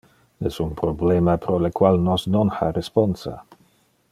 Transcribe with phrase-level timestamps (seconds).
[0.39, 3.37] Es un problema pro le qual nos non ha responsa.